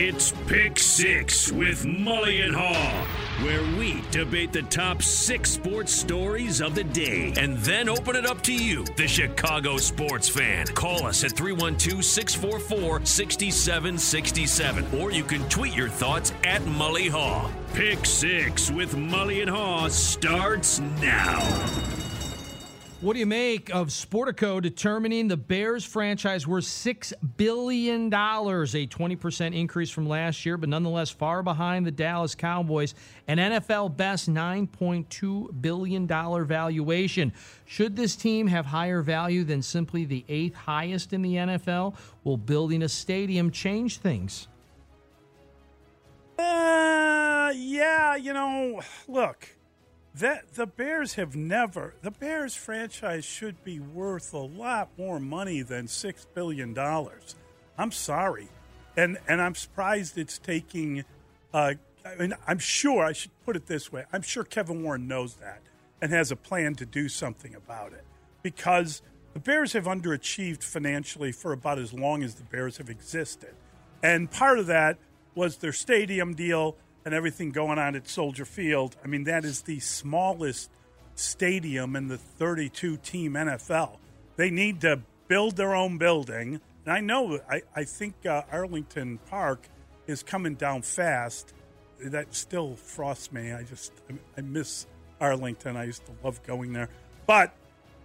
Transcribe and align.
It's 0.00 0.30
Pick 0.46 0.78
Six 0.78 1.50
with 1.50 1.84
Mully 1.84 2.44
and 2.44 2.54
Haugh, 2.54 3.04
where 3.44 3.64
we 3.76 4.00
debate 4.12 4.52
the 4.52 4.62
top 4.62 5.02
six 5.02 5.50
sports 5.50 5.92
stories 5.92 6.60
of 6.60 6.76
the 6.76 6.84
day 6.84 7.32
and 7.36 7.58
then 7.58 7.88
open 7.88 8.14
it 8.14 8.24
up 8.24 8.40
to 8.42 8.54
you, 8.54 8.84
the 8.96 9.08
Chicago 9.08 9.76
sports 9.76 10.28
fan. 10.28 10.68
Call 10.68 11.04
us 11.04 11.24
at 11.24 11.32
312 11.32 12.04
644 12.04 13.04
6767, 13.04 15.00
or 15.00 15.10
you 15.10 15.24
can 15.24 15.42
tweet 15.48 15.74
your 15.74 15.88
thoughts 15.88 16.32
at 16.44 16.62
Mully 16.62 17.10
Haugh. 17.10 17.50
Pick 17.74 18.06
Six 18.06 18.70
with 18.70 18.94
Mully 18.94 19.42
and 19.42 19.50
Haugh 19.50 19.90
starts 19.90 20.78
now. 20.78 22.07
What 23.00 23.12
do 23.12 23.20
you 23.20 23.26
make 23.26 23.72
of 23.72 23.90
Sportico 23.90 24.60
determining 24.60 25.28
the 25.28 25.36
Bears 25.36 25.84
franchise 25.84 26.48
worth 26.48 26.64
$6 26.64 27.12
billion, 27.36 28.06
a 28.06 28.08
20% 28.10 29.54
increase 29.54 29.88
from 29.88 30.08
last 30.08 30.44
year, 30.44 30.56
but 30.56 30.68
nonetheless 30.68 31.08
far 31.08 31.44
behind 31.44 31.86
the 31.86 31.92
Dallas 31.92 32.34
Cowboys, 32.34 32.96
an 33.28 33.38
NFL 33.38 33.96
best 33.96 34.28
$9.2 34.28 35.60
billion 35.60 36.08
valuation? 36.08 37.32
Should 37.66 37.94
this 37.94 38.16
team 38.16 38.48
have 38.48 38.66
higher 38.66 39.00
value 39.00 39.44
than 39.44 39.62
simply 39.62 40.04
the 40.04 40.24
eighth 40.28 40.56
highest 40.56 41.12
in 41.12 41.22
the 41.22 41.34
NFL? 41.34 41.94
Will 42.24 42.36
building 42.36 42.82
a 42.82 42.88
stadium 42.88 43.52
change 43.52 43.98
things? 43.98 44.48
Uh, 46.36 47.52
yeah, 47.54 48.16
you 48.16 48.32
know, 48.32 48.82
look 49.06 49.48
that 50.18 50.54
the 50.54 50.66
Bears 50.66 51.14
have 51.14 51.36
never 51.36 51.94
the 52.02 52.10
Bears 52.10 52.54
franchise 52.54 53.24
should 53.24 53.62
be 53.64 53.78
worth 53.78 54.32
a 54.32 54.38
lot 54.38 54.90
more 54.98 55.20
money 55.20 55.62
than 55.62 55.86
six 55.86 56.26
billion 56.34 56.74
dollars. 56.74 57.36
I'm 57.76 57.92
sorry, 57.92 58.48
and 58.96 59.18
and 59.28 59.40
I'm 59.40 59.54
surprised 59.54 60.18
it's 60.18 60.38
taking. 60.38 61.04
Uh, 61.52 61.74
I 62.04 62.14
mean, 62.16 62.34
I'm 62.46 62.58
sure 62.58 63.04
I 63.04 63.12
should 63.12 63.30
put 63.44 63.56
it 63.56 63.66
this 63.66 63.92
way. 63.92 64.04
I'm 64.12 64.22
sure 64.22 64.44
Kevin 64.44 64.82
Warren 64.82 65.06
knows 65.06 65.34
that 65.36 65.60
and 66.00 66.12
has 66.12 66.30
a 66.30 66.36
plan 66.36 66.74
to 66.76 66.86
do 66.86 67.08
something 67.08 67.54
about 67.54 67.92
it 67.92 68.04
because 68.42 69.02
the 69.34 69.40
Bears 69.40 69.72
have 69.74 69.84
underachieved 69.84 70.62
financially 70.62 71.32
for 71.32 71.52
about 71.52 71.78
as 71.78 71.92
long 71.92 72.22
as 72.22 72.34
the 72.36 72.44
Bears 72.44 72.78
have 72.78 72.90
existed, 72.90 73.54
and 74.02 74.30
part 74.30 74.58
of 74.58 74.66
that 74.66 74.98
was 75.34 75.58
their 75.58 75.72
stadium 75.72 76.34
deal 76.34 76.76
and 77.08 77.14
everything 77.14 77.52
going 77.52 77.78
on 77.78 77.96
at 77.96 78.06
Soldier 78.06 78.44
Field. 78.44 78.94
I 79.02 79.06
mean, 79.06 79.24
that 79.24 79.46
is 79.46 79.62
the 79.62 79.80
smallest 79.80 80.68
stadium 81.14 81.96
in 81.96 82.08
the 82.08 82.18
32 82.18 82.98
team 82.98 83.32
NFL. 83.32 83.96
They 84.36 84.50
need 84.50 84.82
to 84.82 85.00
build 85.26 85.56
their 85.56 85.74
own 85.74 85.96
building. 85.96 86.60
And 86.84 86.92
I 86.92 87.00
know, 87.00 87.40
I, 87.50 87.62
I 87.74 87.84
think 87.84 88.26
uh, 88.26 88.42
Arlington 88.52 89.20
Park 89.30 89.70
is 90.06 90.22
coming 90.22 90.54
down 90.54 90.82
fast. 90.82 91.54
That 91.98 92.34
still 92.34 92.76
frosts 92.76 93.32
me. 93.32 93.54
I 93.54 93.62
just, 93.62 93.90
I 94.36 94.42
miss 94.42 94.84
Arlington. 95.18 95.78
I 95.78 95.84
used 95.84 96.04
to 96.04 96.12
love 96.22 96.42
going 96.42 96.74
there. 96.74 96.90
But 97.26 97.54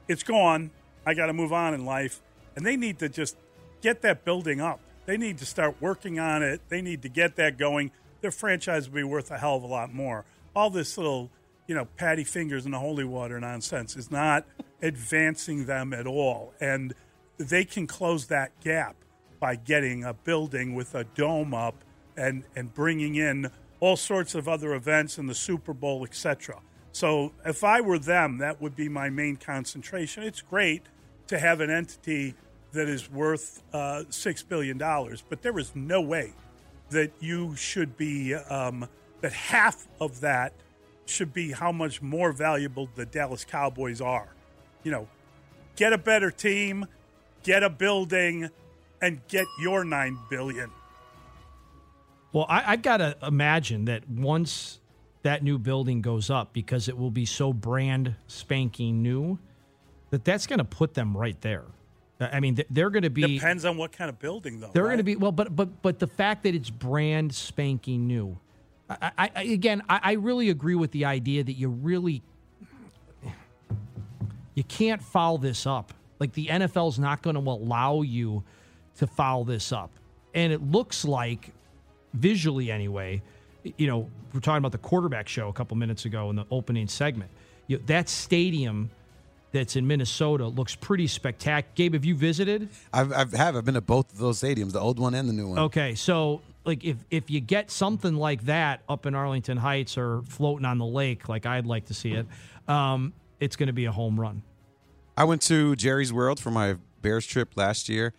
it's 0.07 0.23
gone. 0.23 0.71
I 1.05 1.13
got 1.13 1.25
to 1.25 1.33
move 1.33 1.51
on 1.51 1.73
in 1.73 1.83
life. 1.83 2.21
And 2.55 2.65
they 2.65 2.77
need 2.77 2.99
to 2.99 3.09
just 3.09 3.35
get 3.81 4.01
that 4.03 4.23
building 4.23 4.61
up. 4.61 4.79
They 5.05 5.17
need 5.17 5.39
to 5.39 5.45
start 5.45 5.75
working 5.81 6.19
on 6.19 6.41
it. 6.41 6.61
They 6.69 6.81
need 6.81 7.01
to 7.01 7.09
get 7.09 7.35
that 7.35 7.57
going 7.57 7.91
their 8.23 8.31
franchise 8.31 8.87
would 8.87 8.95
be 8.95 9.03
worth 9.03 9.29
a 9.29 9.37
hell 9.37 9.57
of 9.57 9.63
a 9.63 9.67
lot 9.67 9.93
more. 9.93 10.23
All 10.55 10.69
this 10.69 10.97
little, 10.97 11.29
you 11.67 11.75
know, 11.75 11.85
patty 11.97 12.23
fingers 12.23 12.65
in 12.65 12.71
the 12.71 12.79
holy 12.79 13.03
water 13.03 13.37
nonsense 13.37 13.97
is 13.97 14.09
not 14.09 14.45
advancing 14.81 15.65
them 15.65 15.93
at 15.93 16.07
all. 16.07 16.53
And 16.61 16.95
they 17.37 17.65
can 17.65 17.85
close 17.85 18.27
that 18.27 18.57
gap 18.61 18.95
by 19.41 19.55
getting 19.55 20.05
a 20.05 20.13
building 20.13 20.73
with 20.73 20.95
a 20.95 21.03
dome 21.03 21.53
up 21.53 21.75
and, 22.15 22.45
and 22.55 22.73
bringing 22.73 23.15
in 23.15 23.51
all 23.81 23.97
sorts 23.97 24.35
of 24.35 24.47
other 24.47 24.73
events 24.73 25.17
and 25.17 25.29
the 25.29 25.35
Super 25.35 25.73
Bowl, 25.73 26.05
etc. 26.05 26.61
So 26.93 27.33
if 27.45 27.65
I 27.65 27.81
were 27.81 27.99
them, 27.99 28.37
that 28.37 28.61
would 28.61 28.75
be 28.77 28.87
my 28.87 29.09
main 29.09 29.35
concentration. 29.35 30.23
It's 30.23 30.41
great 30.41 30.83
to 31.27 31.37
have 31.37 31.59
an 31.59 31.69
entity 31.69 32.35
that 32.71 32.87
is 32.87 33.11
worth 33.11 33.61
uh, 33.73 34.03
$6 34.09 34.47
billion, 34.47 34.77
but 34.77 35.41
there 35.41 35.59
is 35.59 35.75
no 35.75 35.99
way 35.99 36.33
that 36.93 37.11
you 37.19 37.55
should 37.55 37.97
be 37.97 38.33
um, 38.33 38.87
that 39.21 39.33
half 39.33 39.87
of 39.99 40.21
that 40.21 40.53
should 41.05 41.33
be 41.33 41.51
how 41.51 41.71
much 41.71 42.01
more 42.01 42.31
valuable 42.31 42.89
the 42.95 43.05
Dallas 43.05 43.45
Cowboys 43.45 44.01
are. 44.01 44.33
You 44.83 44.91
know, 44.91 45.07
get 45.75 45.93
a 45.93 45.97
better 45.97 46.31
team, 46.31 46.85
get 47.43 47.63
a 47.63 47.69
building, 47.69 48.49
and 49.01 49.21
get 49.27 49.45
your 49.59 49.83
nine 49.83 50.17
billion. 50.29 50.71
Well, 52.31 52.45
I, 52.49 52.73
I 52.73 52.75
got 52.77 52.97
to 52.97 53.15
imagine 53.21 53.85
that 53.85 54.09
once 54.09 54.79
that 55.21 55.43
new 55.43 55.57
building 55.57 56.01
goes 56.01 56.29
up, 56.29 56.53
because 56.53 56.87
it 56.87 56.97
will 56.97 57.11
be 57.11 57.25
so 57.25 57.53
brand 57.53 58.15
spanking 58.27 59.01
new, 59.01 59.39
that 60.09 60.25
that's 60.25 60.47
going 60.47 60.59
to 60.59 60.65
put 60.65 60.93
them 60.95 61.15
right 61.15 61.39
there. 61.41 61.65
Uh, 62.23 62.29
I 62.31 62.39
mean, 62.39 62.57
they're 62.69 62.89
going 62.89 63.03
to 63.03 63.09
be 63.09 63.37
depends 63.37 63.65
on 63.65 63.77
what 63.77 63.91
kind 63.91 64.09
of 64.09 64.19
building, 64.19 64.59
though. 64.59 64.69
They're 64.73 64.83
right? 64.83 64.89
going 64.89 64.97
to 64.99 65.03
be 65.03 65.15
well, 65.15 65.31
but 65.31 65.55
but 65.55 65.81
but 65.81 65.99
the 65.99 66.07
fact 66.07 66.43
that 66.43 66.55
it's 66.55 66.69
brand 66.69 67.33
spanking 67.33 68.07
new. 68.07 68.37
I, 68.89 69.29
I 69.35 69.43
again, 69.43 69.81
I, 69.89 69.99
I 70.03 70.11
really 70.13 70.49
agree 70.49 70.75
with 70.75 70.91
the 70.91 71.05
idea 71.05 71.43
that 71.43 71.53
you 71.53 71.69
really 71.69 72.21
you 74.53 74.63
can't 74.63 75.01
foul 75.01 75.37
this 75.37 75.65
up. 75.65 75.93
Like 76.19 76.33
the 76.33 76.47
NFL's 76.47 76.99
not 76.99 77.21
going 77.21 77.35
to 77.35 77.41
allow 77.41 78.01
you 78.01 78.43
to 78.97 79.07
foul 79.07 79.43
this 79.43 79.71
up, 79.71 79.91
and 80.33 80.53
it 80.53 80.61
looks 80.61 81.05
like 81.05 81.51
visually 82.13 82.71
anyway. 82.71 83.21
You 83.77 83.87
know, 83.87 84.09
we're 84.33 84.41
talking 84.41 84.57
about 84.57 84.73
the 84.73 84.77
quarterback 84.77 85.27
show 85.27 85.47
a 85.47 85.53
couple 85.53 85.75
minutes 85.77 86.05
ago 86.05 86.29
in 86.29 86.35
the 86.35 86.45
opening 86.51 86.87
segment. 86.87 87.31
You 87.67 87.77
know, 87.77 87.83
that 87.87 88.09
stadium 88.09 88.91
that's 89.53 89.75
in 89.75 89.87
Minnesota 89.87 90.47
looks 90.47 90.75
pretty 90.75 91.07
spectacular. 91.07 91.71
Gabe, 91.75 91.93
have 91.93 92.03
you 92.03 92.15
visited? 92.15 92.67
I've, 92.91 93.13
I've 93.13 93.31
have. 93.31 93.55
I've 93.55 93.63
been 93.63 93.75
to 93.75 93.81
both 93.81 94.11
of 94.11 94.17
those 94.17 94.41
stadiums, 94.41 94.73
the 94.73 94.79
old 94.79 94.99
one 94.99 95.13
and 95.13 95.29
the 95.29 95.33
new 95.33 95.47
one. 95.47 95.59
Okay, 95.59 95.95
so 95.95 96.41
like 96.65 96.83
if 96.83 96.97
if 97.09 97.29
you 97.29 97.39
get 97.39 97.71
something 97.71 98.15
like 98.15 98.43
that 98.45 98.81
up 98.89 99.05
in 99.05 99.15
Arlington 99.15 99.57
Heights 99.57 99.97
or 99.97 100.23
floating 100.23 100.65
on 100.65 100.79
the 100.79 100.85
lake, 100.85 101.29
like 101.29 101.45
I'd 101.45 101.67
like 101.67 101.85
to 101.85 101.93
see 101.93 102.13
it, 102.13 102.25
um, 102.67 103.13
it's 103.39 103.55
going 103.55 103.67
to 103.67 103.73
be 103.73 103.85
a 103.85 103.91
home 103.91 104.19
run. 104.19 104.41
I 105.15 105.23
went 105.25 105.43
to 105.43 105.75
Jerry's 105.75 106.11
World 106.11 106.39
for 106.39 106.49
my 106.49 106.75
Bears 107.01 107.25
trip 107.25 107.55
last 107.55 107.87
year. 107.87 108.13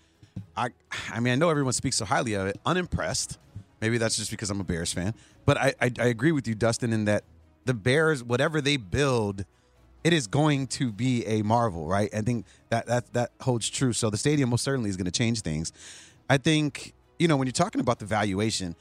I 0.56 0.68
I 1.10 1.20
mean 1.20 1.32
I 1.32 1.36
know 1.36 1.50
everyone 1.50 1.72
speaks 1.72 1.96
so 1.96 2.04
highly 2.04 2.34
of 2.34 2.46
it. 2.46 2.60
Unimpressed. 2.64 3.38
Maybe 3.80 3.98
that's 3.98 4.16
just 4.16 4.30
because 4.30 4.50
I'm 4.50 4.60
a 4.60 4.64
Bears 4.64 4.92
fan. 4.92 5.14
But 5.44 5.58
I, 5.58 5.74
I, 5.80 5.90
I 5.98 6.06
agree 6.06 6.32
with 6.32 6.48
you, 6.48 6.54
Dustin, 6.54 6.92
in 6.92 7.04
that 7.04 7.24
the 7.66 7.74
Bears, 7.74 8.22
whatever 8.22 8.60
they 8.60 8.76
build 8.76 9.44
it 10.04 10.12
is 10.12 10.26
going 10.26 10.66
to 10.68 10.92
be 10.92 11.26
a 11.26 11.42
marvel, 11.42 11.86
right? 11.86 12.14
I 12.14 12.20
think 12.20 12.46
that 12.68 12.86
that 12.86 13.12
that 13.14 13.30
holds 13.40 13.68
true. 13.70 13.94
So 13.94 14.10
the 14.10 14.18
stadium 14.18 14.50
most 14.50 14.62
certainly 14.62 14.90
is 14.90 14.96
going 14.96 15.06
to 15.06 15.10
change 15.10 15.40
things. 15.40 15.72
I 16.28 16.36
think 16.36 16.92
you 17.18 17.26
know 17.26 17.36
when 17.36 17.46
you're 17.46 17.52
talking 17.52 17.80
about 17.80 17.98
the 17.98 18.06
valuation. 18.06 18.76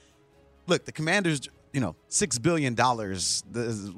Look, 0.65 0.85
the 0.85 0.93
Commanders, 0.93 1.49
you 1.73 1.81
know, 1.81 1.95
six 2.07 2.39
billion 2.39 2.73
dollars, 2.73 3.43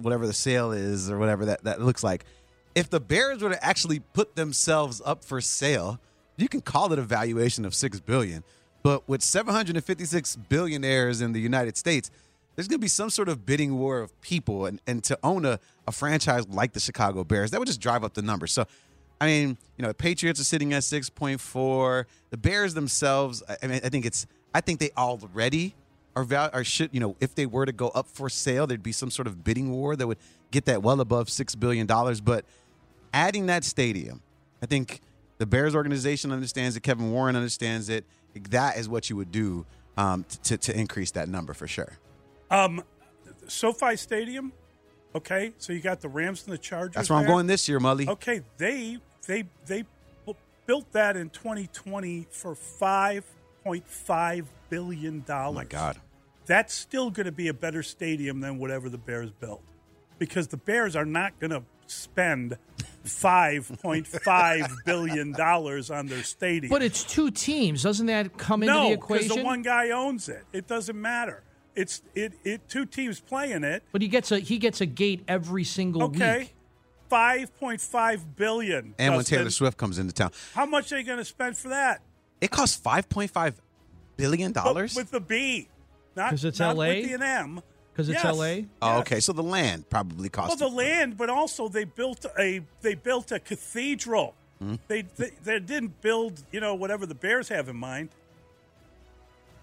whatever 0.02 0.26
the 0.26 0.34
sale 0.34 0.72
is 0.72 1.12
or 1.12 1.20
whatever 1.20 1.46
that 1.46 1.64
that 1.64 1.82
looks 1.82 2.04
like. 2.04 2.26
If 2.74 2.90
the 2.90 3.00
Bears 3.00 3.42
were 3.42 3.52
to 3.52 3.66
actually 3.66 4.00
put 4.00 4.36
themselves 4.36 5.02
up 5.06 5.24
for 5.24 5.40
sale, 5.42 6.00
you 6.38 6.50
can 6.50 6.62
call 6.62 6.92
it 6.92 7.00
a 7.00 7.04
valuation 7.04 7.66
of 7.66 7.74
six 7.74 8.00
billion, 8.00 8.44
but 8.84 9.08
with 9.08 9.22
756 9.22 10.36
billionaires 10.50 11.22
in 11.22 11.32
the 11.32 11.40
United 11.40 11.78
States, 11.78 12.12
there's 12.56 12.68
going 12.68 12.80
to 12.80 12.84
be 12.84 12.88
some 12.88 13.10
sort 13.10 13.30
of 13.30 13.46
bidding 13.46 13.78
war 13.78 14.00
of 14.00 14.20
people, 14.22 14.66
and, 14.66 14.82
and 14.88 15.04
to 15.06 15.18
own 15.24 15.46
a, 15.46 15.60
a 15.88 15.92
franchise 15.92 16.48
like 16.48 16.74
the 16.74 16.80
Chicago 16.80 17.24
Bears, 17.24 17.52
that 17.52 17.60
would 17.60 17.68
just 17.68 17.82
drive 17.82 18.04
up 18.04 18.14
the 18.14 18.22
numbers. 18.22 18.52
So, 18.52 18.66
I 19.20 19.26
mean, 19.26 19.58
you 19.78 19.82
know, 19.82 19.90
the 19.90 19.94
Patriots 19.94 20.40
are 20.40 20.46
sitting 20.46 20.74
at 20.74 20.84
6.4. 20.84 22.06
The 22.30 22.38
Bears 22.38 22.74
themselves, 22.74 23.44
I, 23.62 23.68
mean, 23.68 23.82
I 23.84 23.90
think 23.90 24.06
it's, 24.06 24.26
I 24.54 24.62
think 24.62 24.80
they 24.80 24.92
already 24.98 25.76
are 26.16 26.24
val- 26.24 26.50
are 26.54 26.64
should 26.64 26.90
you 26.94 27.00
know 27.00 27.16
if 27.20 27.36
they 27.36 27.46
were 27.46 27.66
to 27.66 27.72
go 27.72 27.90
up 27.90 28.08
for 28.08 28.30
sale, 28.30 28.66
there'd 28.68 28.84
be 28.84 28.92
some 28.92 29.12
sort 29.12 29.28
of 29.28 29.44
bidding 29.44 29.72
war 29.72 29.96
that 29.96 30.08
would 30.08 30.18
get 30.52 30.66
that 30.66 30.82
well 30.82 31.02
above 31.02 31.30
six 31.30 31.56
billion 31.56 31.86
dollars. 31.86 32.22
But 32.22 32.46
adding 33.14 33.48
that 33.48 33.64
stadium, 33.64 34.22
I 34.62 34.66
think 34.66 35.02
the 35.38 35.46
Bears 35.46 35.76
organization 35.76 36.32
understands 36.32 36.76
it. 36.78 36.84
Kevin 36.84 37.12
Warren 37.12 37.36
understands 37.36 37.90
it. 37.90 38.06
That 38.50 38.78
is 38.78 38.88
what 38.88 39.10
you 39.10 39.16
would 39.18 39.32
do 39.32 39.66
um, 39.98 40.26
to 40.44 40.58
to 40.58 40.78
increase 40.78 41.12
that 41.12 41.28
number 41.28 41.54
for 41.54 41.68
sure. 41.68 41.98
Um, 42.50 42.84
SoFi 43.48 43.96
Stadium. 43.96 44.54
Okay, 45.16 45.54
so 45.58 45.72
you 45.72 45.80
got 45.80 46.02
the 46.02 46.10
Rams 46.10 46.44
and 46.46 46.54
the 46.54 46.58
Chargers. 46.58 46.96
That's 46.96 47.10
where 47.10 47.20
I'm 47.20 47.26
going 47.26 47.48
this 47.48 47.70
year, 47.70 47.80
Mully. 47.80 48.08
Okay, 48.10 48.42
they 48.58 48.98
they 49.26 49.46
they 49.66 49.86
built 50.66 50.92
that 50.92 51.16
in 51.16 51.30
2020 51.30 52.28
for 52.30 52.56
5.5 52.56 54.46
billion 54.70 55.24
dollars. 55.24 55.56
Oh 55.56 55.60
my 55.60 55.66
God. 55.66 56.02
That's 56.48 56.74
still 56.74 57.10
going 57.10 57.26
to 57.26 57.32
be 57.32 57.48
a 57.48 57.54
better 57.54 57.82
stadium 57.82 58.40
than 58.42 58.60
whatever 58.60 58.90
the 58.90 58.98
Bears 58.98 59.32
built, 59.32 59.64
because 60.20 60.48
the 60.50 60.58
Bears 60.58 60.96
are 60.96 61.06
not 61.06 61.40
going 61.40 61.52
to 61.52 61.64
spend 61.88 62.58
5.5 63.06 64.72
billion 64.86 65.32
dollars 65.32 65.90
on 65.90 66.08
their 66.08 66.24
stadium. 66.24 66.70
But 66.70 66.84
it's 66.84 67.04
two 67.04 67.32
teams. 67.32 67.84
Doesn't 67.84 68.08
that 68.08 68.38
come 68.38 68.64
into 68.64 68.74
the 68.74 68.92
equation? 68.92 68.92
no, 68.92 68.92
the 68.92 68.98
because 68.98 69.26
equation? 69.26 69.38
the 69.38 69.46
one 69.46 69.62
guy 69.62 69.90
owns 69.92 70.30
it. 70.30 70.44
It 70.54 70.68
doesn't 70.68 71.00
matter. 71.00 71.42
It's 71.76 72.02
it 72.16 72.34
it 72.44 72.68
two 72.70 72.86
teams 72.86 73.20
playing 73.20 73.64
it. 73.64 73.84
but 73.92 74.02
he 74.02 74.08
gets 74.08 74.32
a 74.32 74.40
he 74.40 74.58
gets 74.58 74.82
a 74.82 74.86
gate 74.86 75.24
every 75.28 75.64
single 75.64 76.08
day. 76.08 76.16
Okay. 76.26 76.40
week. 76.40 76.52
Five 77.10 77.58
point 77.60 77.82
five 77.82 78.36
billion. 78.36 78.96
And 78.98 79.16
when 79.16 79.26
Taylor 79.26 79.50
Swift 79.50 79.78
comes 79.78 80.00
into 80.00 80.14
town, 80.14 80.32
how 80.54 80.66
much 80.66 80.92
are 80.92 80.96
they 80.96 81.04
going 81.04 81.18
to 81.20 81.26
spend 81.26 81.58
for 81.58 81.70
that? 81.70 82.02
it 82.42 82.52
costs 82.52 82.80
5.5 82.80 83.54
billion 84.18 84.52
dollars. 84.52 84.94
with 84.96 85.10
the 85.10 85.20
B, 85.22 85.68
not 86.16 86.30
because 86.32 86.44
it's 86.46 86.60
not 86.60 86.76
LA? 86.76 86.88
with 86.88 87.06
the 87.08 87.14
an 87.14 87.24
M. 87.24 87.62
'Cause 87.96 88.10
it's 88.10 88.22
Yes. 88.24 88.36
LA? 88.38 88.66
Oh, 88.82 89.00
okay. 89.00 89.22
So 89.22 89.32
the 89.32 89.42
land 89.42 89.90
probably 89.90 90.28
costs. 90.28 90.60
Well, 90.60 90.70
costs. 90.70 90.76
the 90.76 90.78
land, 90.78 91.16
but 91.18 91.30
also 91.30 91.70
they 91.70 91.86
built 91.86 92.26
a 92.38 92.62
they 92.82 92.94
built 92.96 93.32
a 93.32 93.40
cathedral. 93.40 94.34
Hmm? 94.60 94.76
They, 94.90 95.04
they 95.04 95.32
they 95.44 95.60
didn't 95.60 96.02
build 96.02 96.44
you 96.52 96.60
know 96.60 96.76
whatever 96.76 97.06
the 97.06 97.16
Bears 97.16 97.48
have 97.50 97.70
in 97.70 97.78
mind. 97.78 98.10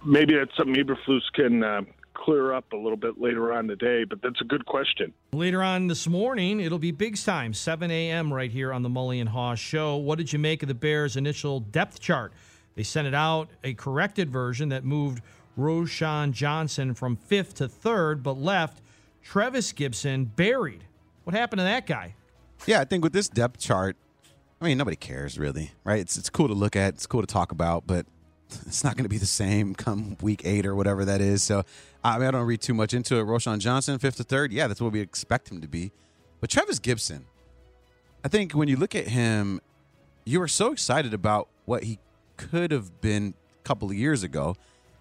maybe 0.05 0.35
that's 0.35 0.57
something 0.57 0.75
Eberflus 0.75 1.23
can 1.35 1.63
uh, 1.63 1.83
clear 2.23 2.53
up 2.55 2.73
a 2.73 2.77
little 2.77 2.97
bit 2.97 3.21
later 3.21 3.53
on 3.53 3.69
today. 3.69 4.05
But 4.05 4.23
that's 4.23 4.41
a 4.41 4.45
good 4.45 4.65
question. 4.67 5.13
Later 5.33 5.63
on 5.63 5.89
this 5.89 6.07
morning, 6.07 6.61
it'll 6.61 6.79
be 6.79 6.93
big 6.93 7.17
time, 7.17 7.53
7 7.53 7.91
a.m. 7.91 8.33
right 8.33 8.51
here 8.51 8.73
on 8.73 8.83
the 8.83 8.89
Mully 8.89 9.21
and 9.21 9.31
Haugh 9.31 9.57
Show. 9.57 9.97
What 9.97 10.19
did 10.19 10.33
you 10.33 10.39
make 10.39 10.63
of 10.63 10.69
the 10.69 10.75
Bears' 10.75 11.17
initial 11.17 11.61
depth 11.61 12.01
chart? 12.01 12.33
They 12.75 12.83
sent 12.83 13.07
it 13.07 13.15
out, 13.15 13.51
a 13.65 13.75
corrected 13.75 14.31
version 14.31 14.71
that 14.71 14.85
moved 14.85 15.23
Roschon 15.59 16.33
Johnson 16.33 16.95
from 16.95 17.17
fifth 17.17 17.55
to 17.57 17.69
third, 17.69 18.23
but 18.23 18.39
left 18.39 18.81
Trevis 19.23 19.73
Gipson 19.73 20.35
buried. 20.35 20.85
What 21.25 21.35
happened 21.35 21.61
to 21.61 21.65
that 21.65 21.87
guy? 21.87 22.15
Yeah, 22.67 22.81
I 22.81 22.85
think 22.85 23.05
with 23.05 23.13
this 23.13 23.29
depth 23.29 23.61
chart, 23.61 23.97
I 24.61 24.65
mean, 24.65 24.79
nobody 24.79 24.97
cares 24.97 25.39
really, 25.39 25.73
right? 25.85 26.01
It's 26.01 26.17
it's 26.17 26.31
cool 26.31 26.49
to 26.49 26.55
look 26.55 26.77
at, 26.77 26.95
it's 26.95 27.07
cool 27.07 27.21
to 27.21 27.27
talk 27.27 27.53
about, 27.53 27.87
but 27.87 28.07
it's 28.67 28.85
not 28.85 28.97
going 28.97 29.05
to 29.05 29.09
be 29.09 29.19
the 29.19 29.27
same 29.27 29.75
come 29.75 30.17
week 30.21 30.43
eight 30.45 30.67
or 30.67 30.75
whatever 30.75 31.05
that 31.05 31.21
is. 31.21 31.43
So, 31.43 31.65
I 32.05 32.19
mean, 32.19 32.29
I 32.29 32.31
don't 32.31 32.47
read 32.47 32.61
too 32.61 32.75
much 32.75 32.95
into 32.95 33.17
it. 33.17 33.25
Roschon 33.25 33.59
Johnson, 33.59 33.99
fifth 33.99 34.17
to 34.17 34.25
third, 34.25 34.53
yeah, 34.53 34.67
that's 34.67 34.81
what 34.81 34.93
we 34.93 35.01
expect 35.01 35.51
him 35.51 35.61
to 35.61 35.69
be. 35.69 35.93
But 36.41 36.51
Travis 36.51 36.81
Gipson, 36.81 37.23
I 38.25 38.29
think 38.29 38.53
when 38.53 38.69
you 38.69 38.77
look 38.77 38.95
at 38.95 39.09
him, 39.09 39.61
you 40.25 40.41
are 40.43 40.49
so 40.49 40.73
excited 40.73 41.15
about 41.15 41.49
what 41.65 41.85
he 41.85 41.99
could 42.37 42.71
have 42.71 43.01
been 43.01 43.35
a 43.61 43.63
couple 43.67 43.89
of 43.89 43.95
years 43.95 44.23
ago. 44.23 44.57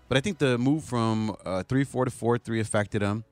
But 0.07 0.17
I 0.17 0.21
think 0.21 0.39
the 0.39 0.57
move 0.57 0.83
from 0.83 1.35
uh, 1.45 1.63
three 1.63 1.83
four 1.83 2.05
to 2.05 2.11
four 2.11 2.37
three 2.37 2.59
affected 2.59 3.01
him. 3.01 3.23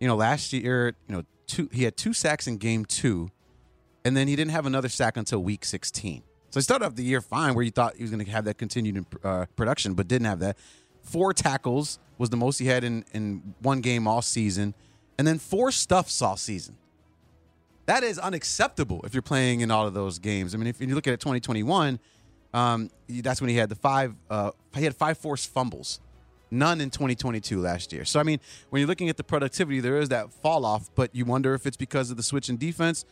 You 0.00 0.08
know, 0.08 0.16
last 0.16 0.52
year, 0.52 0.94
you 1.08 1.14
know, 1.14 1.22
two 1.46 1.68
he 1.72 1.84
had 1.84 1.96
two 1.96 2.12
sacks 2.12 2.46
in 2.46 2.56
game 2.56 2.84
two, 2.84 3.30
and 4.04 4.16
then 4.16 4.28
he 4.28 4.36
didn't 4.36 4.52
have 4.52 4.66
another 4.66 4.88
sack 4.88 5.16
until 5.16 5.42
week 5.42 5.64
16. 5.64 6.22
So 6.56 6.60
he 6.60 6.62
started 6.62 6.86
off 6.86 6.94
the 6.94 7.04
year 7.04 7.20
fine, 7.20 7.54
where 7.54 7.62
you 7.62 7.70
thought 7.70 7.96
he 7.96 8.02
was 8.02 8.10
going 8.10 8.24
to 8.24 8.30
have 8.30 8.46
that 8.46 8.56
continued 8.56 9.04
uh, 9.22 9.44
production, 9.56 9.92
but 9.92 10.08
didn't 10.08 10.24
have 10.24 10.38
that. 10.38 10.56
Four 11.02 11.34
tackles 11.34 11.98
was 12.16 12.30
the 12.30 12.38
most 12.38 12.56
he 12.56 12.64
had 12.64 12.82
in 12.82 13.04
in 13.12 13.54
one 13.60 13.82
game 13.82 14.08
all 14.08 14.22
season, 14.22 14.72
and 15.18 15.28
then 15.28 15.38
four 15.38 15.70
stuffs 15.70 16.22
all 16.22 16.38
season. 16.38 16.78
That 17.84 18.02
is 18.02 18.18
unacceptable 18.18 19.02
if 19.04 19.12
you're 19.12 19.20
playing 19.20 19.60
in 19.60 19.70
all 19.70 19.86
of 19.86 19.92
those 19.92 20.18
games. 20.18 20.54
I 20.54 20.56
mean, 20.56 20.66
if 20.66 20.80
you 20.80 20.94
look 20.94 21.06
at 21.06 21.12
it, 21.12 21.20
2021, 21.20 22.00
um, 22.54 22.90
that's 23.06 23.42
when 23.42 23.50
he 23.50 23.56
had 23.56 23.68
the 23.68 23.74
five. 23.74 24.14
Uh, 24.30 24.52
he 24.74 24.84
had 24.84 24.96
five 24.96 25.18
forced 25.18 25.50
fumbles, 25.50 26.00
none 26.50 26.80
in 26.80 26.88
2022 26.88 27.60
last 27.60 27.92
year. 27.92 28.06
So 28.06 28.18
I 28.18 28.22
mean, 28.22 28.40
when 28.70 28.80
you're 28.80 28.88
looking 28.88 29.10
at 29.10 29.18
the 29.18 29.24
productivity, 29.24 29.80
there 29.80 29.98
is 29.98 30.08
that 30.08 30.32
fall 30.32 30.64
off, 30.64 30.88
but 30.94 31.14
you 31.14 31.26
wonder 31.26 31.52
if 31.52 31.66
it's 31.66 31.76
because 31.76 32.10
of 32.10 32.16
the 32.16 32.22
switch 32.22 32.48
in 32.48 32.56
defense. 32.56 33.04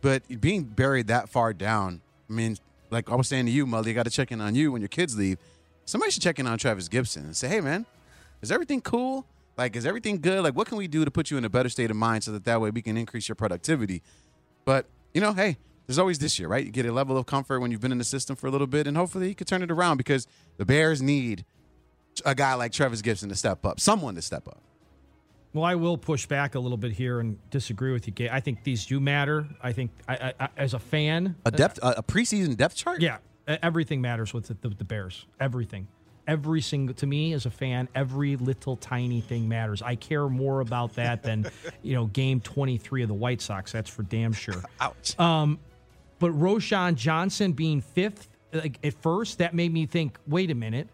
But 0.00 0.40
being 0.40 0.64
buried 0.64 1.06
that 1.06 1.28
far 1.28 1.52
down, 1.52 2.00
I 2.28 2.32
mean, 2.32 2.56
like 2.90 3.10
I 3.10 3.14
was 3.14 3.28
saying 3.28 3.46
to 3.46 3.52
you, 3.52 3.66
Mully, 3.66 3.88
I 3.88 3.92
got 3.92 4.04
to 4.04 4.10
check 4.10 4.32
in 4.32 4.40
on 4.40 4.54
you 4.54 4.72
when 4.72 4.80
your 4.80 4.88
kids 4.88 5.16
leave. 5.16 5.38
Somebody 5.84 6.12
should 6.12 6.22
check 6.22 6.38
in 6.38 6.46
on 6.46 6.58
Travis 6.58 6.88
Gipson 6.88 7.24
and 7.24 7.36
say, 7.36 7.48
"Hey, 7.48 7.60
man, 7.60 7.86
is 8.42 8.52
everything 8.52 8.80
cool? 8.80 9.26
Like, 9.56 9.76
is 9.76 9.84
everything 9.84 10.20
good? 10.20 10.42
Like, 10.42 10.54
what 10.54 10.68
can 10.68 10.78
we 10.78 10.88
do 10.88 11.04
to 11.04 11.10
put 11.10 11.30
you 11.30 11.36
in 11.38 11.44
a 11.44 11.50
better 11.50 11.68
state 11.68 11.90
of 11.90 11.96
mind 11.96 12.24
so 12.24 12.32
that 12.32 12.44
that 12.44 12.60
way 12.60 12.70
we 12.70 12.82
can 12.82 12.96
increase 12.96 13.28
your 13.28 13.36
productivity?" 13.36 14.02
But 14.64 14.86
you 15.14 15.20
know, 15.20 15.32
hey, 15.32 15.56
there's 15.86 15.98
always 15.98 16.18
this 16.18 16.38
year, 16.38 16.48
right? 16.48 16.64
You 16.64 16.70
get 16.70 16.86
a 16.86 16.92
level 16.92 17.18
of 17.18 17.26
comfort 17.26 17.60
when 17.60 17.72
you've 17.72 17.80
been 17.80 17.92
in 17.92 17.98
the 17.98 18.04
system 18.04 18.36
for 18.36 18.46
a 18.46 18.50
little 18.50 18.68
bit, 18.68 18.86
and 18.86 18.96
hopefully 18.96 19.28
you 19.28 19.34
can 19.34 19.46
turn 19.46 19.62
it 19.62 19.70
around 19.70 19.96
because 19.96 20.26
the 20.56 20.64
Bears 20.64 21.02
need 21.02 21.44
a 22.24 22.34
guy 22.34 22.54
like 22.54 22.72
Travis 22.72 23.02
Gipson 23.02 23.28
to 23.28 23.34
step 23.34 23.64
up, 23.66 23.80
someone 23.80 24.14
to 24.14 24.22
step 24.22 24.46
up. 24.46 24.60
Well, 25.52 25.64
I 25.64 25.74
will 25.74 25.98
push 25.98 26.26
back 26.26 26.54
a 26.54 26.60
little 26.60 26.78
bit 26.78 26.92
here 26.92 27.18
and 27.18 27.36
disagree 27.50 27.92
with 27.92 28.06
you, 28.06 28.12
Gabe. 28.12 28.30
I 28.32 28.38
think 28.40 28.62
these 28.62 28.86
do 28.86 29.00
matter. 29.00 29.48
I 29.60 29.72
think, 29.72 29.90
I, 30.08 30.14
I, 30.14 30.34
I, 30.44 30.48
as 30.56 30.74
a 30.74 30.78
fan, 30.78 31.34
A 31.44 31.50
depth, 31.50 31.78
a, 31.82 31.94
a 31.98 32.02
preseason 32.02 32.56
depth 32.56 32.76
chart. 32.76 33.00
Yeah, 33.00 33.18
everything 33.48 34.00
matters 34.00 34.32
with 34.32 34.46
the, 34.46 34.56
the, 34.60 34.74
the 34.76 34.84
Bears. 34.84 35.26
Everything, 35.40 35.88
every 36.28 36.60
single 36.60 36.94
to 36.94 37.06
me 37.06 37.32
as 37.32 37.46
a 37.46 37.50
fan, 37.50 37.88
every 37.96 38.36
little 38.36 38.76
tiny 38.76 39.20
thing 39.20 39.48
matters. 39.48 39.82
I 39.82 39.96
care 39.96 40.28
more 40.28 40.60
about 40.60 40.94
that 40.94 41.24
than 41.24 41.50
you 41.82 41.94
know 41.94 42.06
game 42.06 42.40
twenty 42.40 42.78
three 42.78 43.02
of 43.02 43.08
the 43.08 43.14
White 43.14 43.40
Sox. 43.40 43.72
That's 43.72 43.90
for 43.90 44.04
damn 44.04 44.32
sure. 44.32 44.62
Ouch. 44.80 45.18
Um, 45.18 45.58
but 46.20 46.30
Roschon 46.32 46.94
Johnson 46.94 47.52
being 47.52 47.80
fifth, 47.80 48.28
like 48.52 48.78
at 48.84 48.94
first, 48.94 49.38
that 49.38 49.52
made 49.54 49.72
me 49.72 49.86
think. 49.86 50.16
Wait 50.28 50.50
a 50.52 50.54
minute. 50.54 50.88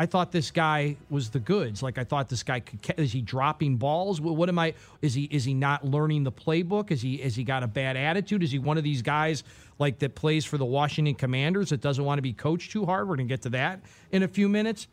I 0.00 0.06
thought 0.06 0.32
this 0.32 0.50
guy 0.50 0.96
was 1.10 1.28
the 1.28 1.40
goods. 1.40 1.82
Like 1.82 1.98
I 1.98 2.04
thought 2.04 2.30
this 2.30 2.42
guy 2.42 2.60
could. 2.60 2.98
Is 2.98 3.12
he 3.12 3.20
dropping 3.20 3.76
balls? 3.76 4.18
What, 4.18 4.48
am 4.48 4.58
I? 4.58 4.72
Is 5.02 5.12
he? 5.12 5.24
Is 5.24 5.44
he 5.44 5.52
not 5.52 5.84
learning 5.84 6.24
the 6.24 6.32
playbook? 6.32 6.90
Is 6.90 7.02
he? 7.02 7.16
Is 7.16 7.36
he 7.36 7.44
got 7.44 7.62
a 7.62 7.66
bad 7.66 7.98
attitude? 7.98 8.42
Is 8.42 8.50
he 8.50 8.58
one 8.58 8.78
of 8.78 8.82
these 8.82 9.02
guys 9.02 9.44
like 9.78 9.98
that 9.98 10.14
plays 10.14 10.46
for 10.46 10.56
the 10.56 10.64
Washington 10.64 11.14
Commanders 11.14 11.68
that 11.68 11.82
doesn't 11.82 12.02
want 12.02 12.16
to 12.16 12.22
be 12.22 12.32
coached 12.32 12.72
too 12.72 12.86
hard? 12.86 13.10
We're 13.10 13.16
gonna 13.16 13.28
get 13.28 13.42
to 13.42 13.50
that 13.50 13.82
in 14.10 14.22
a 14.22 14.28
few 14.28 14.48
minutes. 14.48 14.88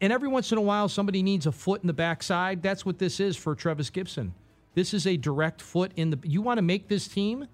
And 0.00 0.12
every 0.12 0.26
once 0.26 0.50
in 0.50 0.58
a 0.58 0.62
while, 0.62 0.88
somebody 0.88 1.22
needs 1.22 1.46
a 1.46 1.52
foot 1.52 1.82
in 1.82 1.86
the 1.86 1.92
backside. 1.92 2.64
That's 2.64 2.84
what 2.84 2.98
this 2.98 3.20
is 3.20 3.36
for 3.36 3.54
Travis 3.54 3.90
Gipson. 3.90 4.32
This 4.74 4.92
is 4.92 5.06
a 5.06 5.16
direct 5.16 5.62
foot 5.62 5.92
in 5.94 6.10
the. 6.10 6.18
You 6.24 6.42
want 6.42 6.58
to 6.58 6.62
make 6.62 6.88
this 6.88 7.06
team? 7.06 7.46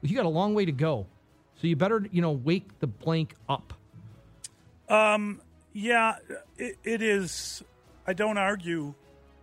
You 0.00 0.14
got 0.14 0.26
a 0.26 0.28
long 0.28 0.54
way 0.54 0.64
to 0.64 0.70
go. 0.70 1.08
So 1.60 1.66
you 1.66 1.74
better, 1.74 2.06
you 2.12 2.22
know, 2.22 2.30
wake 2.30 2.78
the 2.78 2.86
blank 2.86 3.34
up. 3.48 3.74
Um, 4.88 5.40
Yeah, 5.72 6.16
it, 6.56 6.76
it 6.84 7.02
is. 7.02 7.62
I 8.06 8.12
don't 8.12 8.38
argue 8.38 8.94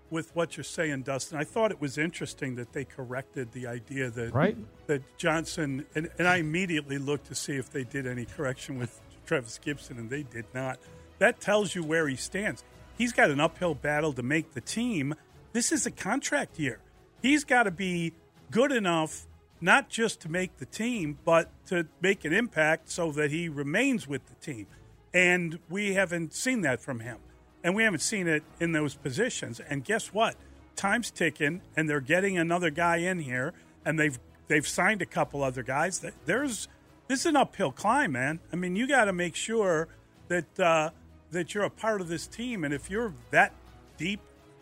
with 0.10 0.34
what 0.36 0.56
you're 0.56 0.64
saying, 0.64 1.04
Dustin. 1.04 1.38
I 1.38 1.44
thought 1.44 1.72
it 1.72 1.82
was 1.82 1.98
interesting 1.98 2.56
that 2.56 2.72
they 2.74 2.86
corrected 2.86 3.52
the 3.52 3.68
idea 3.68 4.10
that 4.12 4.34
Right. 4.34 4.58
that 4.88 5.02
Johnson 5.18 5.86
and, 5.96 6.10
and 6.18 6.28
I 6.28 6.38
immediately 6.38 6.98
looked 6.98 7.28
to 7.28 7.36
see 7.36 7.54
if 7.54 7.70
they 7.70 7.84
did 7.84 8.08
any 8.08 8.26
correction 8.26 8.78
with 8.78 9.00
Travis 9.26 9.60
Gipson, 9.64 9.98
and 9.98 10.10
they 10.10 10.24
did 10.24 10.46
not. 10.54 10.80
That 11.20 11.40
tells 11.42 11.76
you 11.76 11.84
where 11.84 12.08
he 12.08 12.16
stands. 12.16 12.64
He's 12.98 13.12
got 13.12 13.30
an 13.30 13.40
uphill 13.40 13.76
battle 13.76 14.14
to 14.14 14.24
make 14.24 14.54
the 14.54 14.62
team. 14.62 15.16
This 15.54 15.72
is 15.72 15.86
a 15.86 15.92
contract 15.92 16.58
year. 16.60 16.80
He's 17.22 17.44
got 17.44 17.64
to 17.64 17.72
be 17.72 18.14
good 18.52 18.72
enough 18.72 19.28
not 19.60 19.90
just 19.90 20.22
to 20.22 20.30
make 20.30 20.58
the 20.58 20.66
team, 20.66 21.18
but 21.26 21.50
to 21.68 21.88
make 22.00 22.24
an 22.26 22.32
impact 22.32 22.90
so 22.92 23.12
that 23.12 23.32
he 23.32 23.50
remains 23.50 24.08
with 24.08 24.22
the 24.28 24.36
team. 24.36 24.68
And 25.14 25.60
we 25.70 25.94
haven't 25.94 26.34
seen 26.34 26.62
that 26.62 26.82
from 26.82 27.00
him. 27.00 27.18
And 27.64 27.76
we 27.76 27.84
haven't 27.84 28.00
seen 28.00 28.28
it 28.28 28.44
in 28.60 28.72
those 28.72 28.96
positions. 28.96 29.60
And 29.60 29.84
guess 29.84 30.14
what? 30.14 30.36
Time's 30.76 31.10
ticking, 31.10 31.62
and 31.76 31.90
they're 31.90 32.00
getting 32.00 32.38
another 32.38 32.70
guy 32.70 32.98
in 32.98 33.20
here, 33.20 33.54
and 33.84 34.00
they've 34.00 34.20
they've 34.48 34.68
signed 34.68 35.02
a 35.02 35.08
couple 35.08 35.44
other 35.44 35.64
guys. 35.64 36.06
There's 36.26 36.68
this 37.08 37.22
is 37.22 37.26
an 37.26 37.36
uphill 37.36 37.72
climb, 37.72 38.12
man. 38.12 38.40
I 38.54 38.58
mean, 38.58 38.76
you 38.76 38.88
got 38.88 39.06
to 39.06 39.14
make 39.14 39.36
sure 39.36 39.88
that 40.28 40.60
uh, 40.60 40.92
that 41.32 41.54
you're 41.56 41.64
a 41.64 41.70
part 41.70 42.00
of 42.00 42.10
this 42.10 42.28
team, 42.28 42.64
and 42.64 42.74
if 42.74 42.90
you're 42.90 43.14
that 43.32 43.54
deep 43.98 44.20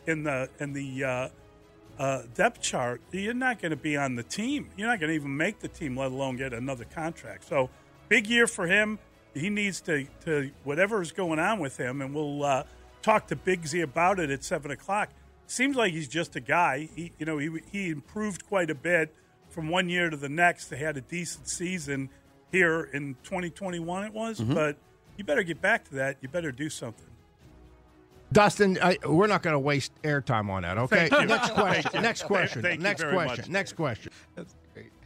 in 0.07 0.23
the 0.23 0.49
in 0.59 0.73
the 0.73 1.03
uh, 1.03 1.29
uh, 1.97 2.21
depth 2.33 2.61
chart, 2.61 3.01
you're 3.11 3.33
not 3.33 3.61
going 3.61 3.71
to 3.71 3.77
be 3.77 3.97
on 3.97 4.15
the 4.15 4.23
team. 4.23 4.69
You're 4.77 4.87
not 4.87 4.99
going 4.99 5.09
to 5.09 5.15
even 5.15 5.35
make 5.35 5.59
the 5.59 5.67
team, 5.67 5.97
let 5.97 6.11
alone 6.11 6.37
get 6.37 6.53
another 6.53 6.85
contract. 6.85 7.45
So, 7.45 7.69
big 8.09 8.27
year 8.27 8.47
for 8.47 8.67
him. 8.67 8.99
He 9.35 9.49
needs 9.49 9.81
to 9.81 10.07
to 10.23 10.49
whatever 10.63 11.01
is 11.01 11.11
going 11.11 11.39
on 11.39 11.59
with 11.59 11.77
him, 11.77 12.01
and 12.01 12.15
we'll 12.15 12.43
uh, 12.43 12.63
talk 13.01 13.27
to 13.27 13.35
Bigsy 13.35 13.83
about 13.83 14.19
it 14.19 14.29
at 14.31 14.43
seven 14.43 14.71
o'clock. 14.71 15.09
Seems 15.47 15.75
like 15.75 15.93
he's 15.93 16.07
just 16.07 16.35
a 16.35 16.39
guy. 16.39 16.89
He, 16.95 17.11
you 17.19 17.25
know, 17.25 17.37
he 17.37 17.49
he 17.71 17.89
improved 17.89 18.47
quite 18.47 18.69
a 18.69 18.75
bit 18.75 19.13
from 19.49 19.69
one 19.69 19.89
year 19.89 20.09
to 20.09 20.17
the 20.17 20.29
next. 20.29 20.67
They 20.69 20.77
had 20.77 20.97
a 20.97 21.01
decent 21.01 21.47
season 21.47 22.09
here 22.51 22.89
in 22.93 23.15
2021. 23.23 24.05
It 24.05 24.13
was, 24.13 24.39
but 24.39 24.77
you 25.17 25.23
better 25.23 25.43
get 25.43 25.61
back 25.61 25.83
to 25.89 25.95
that. 25.95 26.17
You 26.21 26.29
better 26.29 26.51
do 26.51 26.69
something. 26.69 27.05
Dustin, 28.31 28.77
I, 28.81 28.97
we're 29.05 29.27
not 29.27 29.43
going 29.43 29.53
to 29.53 29.59
waste 29.59 29.91
airtime 30.01 30.49
on 30.49 30.63
that. 30.63 30.77
Okay. 30.77 31.09
Thank 31.09 31.21
you. 31.21 31.27
Next 31.27 31.51
question. 31.51 31.83
Thank 31.83 31.93
you. 31.93 32.01
Next 32.01 32.23
question. 32.23 32.61
Thank 32.61 32.77
you 32.79 32.83
next 32.83 33.01
very 33.01 33.13
question. 33.13 33.41
much. 33.43 33.49
Next 33.49 33.75
question. 33.75 34.11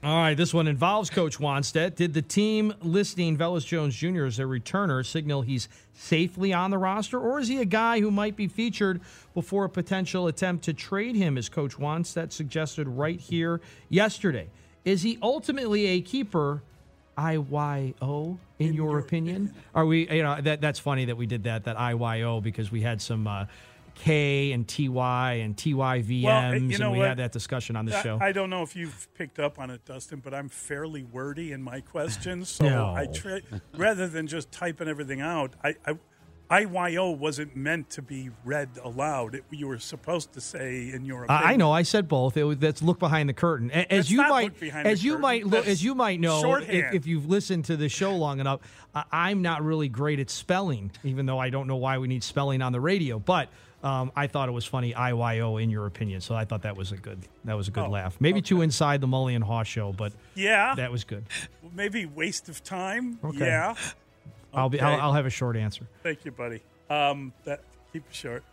All 0.01 0.15
right, 0.15 0.33
this 0.33 0.53
one 0.53 0.69
involves 0.69 1.09
Coach 1.09 1.39
Wannstedt. 1.39 1.95
Did 1.95 2.13
the 2.13 2.21
team 2.21 2.73
listing 2.81 3.37
Velus 3.37 3.65
Jones 3.65 3.93
Jr. 3.93 4.23
as 4.23 4.39
a 4.39 4.43
returner 4.43 5.05
signal 5.05 5.41
he's 5.41 5.67
safely 5.93 6.53
on 6.53 6.71
the 6.71 6.77
roster, 6.77 7.19
or 7.19 7.41
is 7.41 7.49
he 7.49 7.59
a 7.59 7.65
guy 7.65 7.99
who 7.99 8.09
might 8.09 8.37
be 8.37 8.47
featured 8.47 9.01
before 9.33 9.65
a 9.65 9.69
potential 9.69 10.27
attempt 10.27 10.63
to 10.63 10.73
trade 10.73 11.17
him, 11.17 11.37
as 11.37 11.49
Coach 11.49 11.75
Wannstedt 11.75 12.31
suggested 12.31 12.87
right 12.87 13.19
here 13.19 13.59
yesterday? 13.89 14.47
Is 14.85 15.01
he 15.01 15.19
ultimately 15.21 15.87
a 15.87 16.01
keeper? 16.01 16.61
IYO, 17.17 18.37
in, 18.59 18.73
your, 18.73 18.99
opinion? 18.99 19.53
Are 19.75 19.85
we, 19.85 20.09
you 20.09 20.23
know, 20.23 20.39
that 20.39 20.61
that's 20.61 20.79
funny 20.79 21.03
that 21.03 21.17
we 21.17 21.25
did 21.25 21.43
that, 21.43 21.65
that 21.65 21.77
IYO, 21.77 22.39
because 22.39 22.71
we 22.71 22.79
had 22.79 23.01
some 23.01 23.27
uh, 23.27 23.45
K 23.99 24.51
and 24.53 24.67
TY 24.67 25.33
and 25.43 25.55
TYVMs, 25.55 26.23
Well, 26.23 26.55
you 26.55 26.77
know 26.77 26.85
and 26.85 26.93
we 26.93 26.99
what? 26.99 27.07
had 27.09 27.17
that 27.17 27.31
discussion 27.31 27.75
on 27.75 27.85
the 27.85 27.97
I- 27.97 28.01
show. 28.01 28.17
I 28.21 28.31
don't 28.31 28.49
know 28.49 28.63
if 28.63 28.75
you've 28.75 29.07
picked 29.13 29.39
up 29.39 29.59
on 29.59 29.69
it, 29.69 29.83
Dustin, 29.85 30.19
but 30.23 30.33
I'm 30.33 30.49
fairly 30.49 31.03
wordy 31.03 31.51
in 31.51 31.61
my 31.61 31.81
questions. 31.81 32.49
So 32.49 32.67
No. 32.67 32.93
I 32.95 33.05
try, 33.07 33.41
rather 33.75 34.07
than 34.07 34.27
just 34.27 34.51
typing 34.51 34.87
everything 34.87 35.21
out, 35.21 35.53
I, 35.63 35.75
I 35.85 35.95
IYO 36.51 37.11
wasn't 37.11 37.55
meant 37.55 37.91
to 37.91 38.01
be 38.01 38.31
read 38.43 38.69
aloud. 38.83 39.35
It, 39.35 39.43
you 39.51 39.67
were 39.67 39.77
supposed 39.77 40.33
to 40.33 40.41
say 40.41 40.89
in 40.89 41.05
your 41.05 41.25
opinion. 41.25 41.47
I 41.47 41.55
know. 41.57 41.71
I 41.71 41.83
said 41.83 42.07
both. 42.07 42.37
It 42.37 42.43
was, 42.43 42.57
that's 42.57 42.81
look 42.81 42.97
behind 42.97 43.29
the 43.29 43.33
curtain. 43.33 43.69
As 43.69 43.85
That's 43.89 44.09
you 44.09 44.17
might, 44.17 44.59
look 44.59 44.73
as 44.73 45.03
you 45.03 45.11
curtain. 45.11 45.21
might, 45.21 45.49
That's 45.51 45.67
as 45.67 45.83
you 45.83 45.93
might 45.93 46.19
know, 46.19 46.55
if, 46.55 46.93
if 46.95 47.05
you've 47.05 47.27
listened 47.27 47.65
to 47.65 47.77
the 47.77 47.87
show 47.87 48.15
long 48.15 48.39
enough, 48.39 48.61
I- 48.95 49.03
I'm 49.11 49.43
not 49.43 49.61
really 49.63 49.89
great 49.89 50.19
at 50.19 50.31
spelling, 50.31 50.89
even 51.03 51.27
though 51.27 51.37
I 51.37 51.51
don't 51.51 51.67
know 51.67 51.75
why 51.75 51.99
we 51.99 52.07
need 52.07 52.23
spelling 52.23 52.63
on 52.63 52.71
the 52.71 52.81
radio. 52.81 53.19
But 53.19 53.49
um, 53.83 54.11
I 54.15 54.27
thought 54.27 54.49
it 54.49 54.51
was 54.51 54.65
funny, 54.65 54.93
IYO, 54.93 55.57
in 55.57 55.69
your 55.69 55.85
opinion. 55.85 56.21
So 56.21 56.35
I 56.35 56.45
thought 56.45 56.63
that 56.63 56.75
was 56.75 56.91
a 56.91 56.97
good, 56.97 57.19
that 57.45 57.55
was 57.55 57.67
a 57.67 57.71
good 57.71 57.85
Oh, 57.85 57.89
laugh. 57.89 58.17
Maybe 58.19 58.41
too 58.41 58.61
inside 58.61 58.99
the 59.01 59.07
Mully 59.07 59.35
and 59.35 59.43
Haugh 59.43 59.63
show, 59.65 59.93
but 59.93 60.11
Yeah, 60.35 60.75
that 60.75 60.91
was 60.91 61.03
good. 61.03 61.23
maybe 61.75 62.05
waste 62.05 62.49
of 62.49 62.63
time. 62.63 63.19
Okay. 63.23 63.37
Yeah. 63.45 63.75
I'll 64.53 64.69
be, 64.69 64.77
Okay. 64.79 64.85
I'll, 64.85 65.01
I'll 65.01 65.13
have 65.13 65.25
a 65.25 65.29
short 65.29 65.55
answer. 65.55 65.87
Thank 66.03 66.25
you, 66.25 66.31
buddy. 66.31 66.61
Um, 66.89 67.31
that 67.45 67.61
keep 67.93 68.03
it 68.09 68.13
short. 68.15 68.43